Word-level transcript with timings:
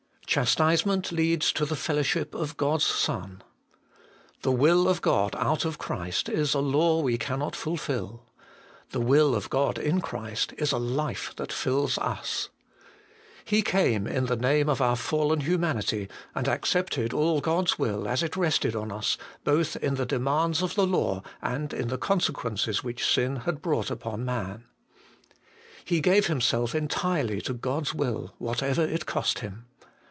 Chastisement 0.33 1.11
leads 1.11 1.51
to 1.51 1.65
the 1.65 1.75
fellowship 1.75 2.33
of 2.33 2.55
Gotfs 2.55 2.85
Son. 2.89 3.43
The 4.43 4.51
will 4.53 4.87
of 4.87 5.01
God 5.01 5.35
out 5.35 5.65
of 5.65 5.77
Christ 5.77 6.29
is 6.29 6.53
a 6.53 6.61
law 6.61 7.01
we 7.01 7.17
cannot 7.17 7.53
fulfil. 7.53 8.25
The 8.91 9.01
will 9.01 9.35
of 9.35 9.49
God 9.49 9.77
in 9.77 9.99
Christ 9.99 10.53
is 10.57 10.71
a 10.71 10.77
life 10.77 11.33
that 11.35 11.51
fills 11.51 11.97
us. 11.97 12.47
He 13.43 13.61
came 13.61 14.07
in 14.07 14.27
the 14.27 14.37
name 14.37 14.69
of 14.69 14.79
our 14.81 14.95
fallen 14.95 15.41
humanity, 15.41 16.07
and 16.33 16.47
accepted 16.47 17.11
all 17.11 17.41
God's 17.41 17.77
will 17.77 18.07
as 18.07 18.23
it 18.23 18.37
rested 18.37 18.73
on 18.73 18.89
us, 18.89 19.17
both 19.43 19.75
in 19.75 19.95
the 19.95 20.05
demands 20.05 20.61
of 20.63 20.75
the 20.75 20.87
law, 20.87 21.23
and 21.41 21.73
in 21.73 21.89
the 21.89 21.97
consequences 21.97 22.85
which 22.85 23.05
sin 23.05 23.35
had 23.41 23.61
brought 23.61 23.91
upon 23.91 24.23
man. 24.23 24.63
He 25.83 25.99
gave 25.99 26.27
Him 26.27 26.39
self 26.39 26.73
entirely 26.73 27.41
to 27.41 27.53
God's 27.53 27.93
will, 27.93 28.33
whatever 28.37 28.81
it 28.85 29.05
cost 29.05 29.39
Him. 29.39 29.65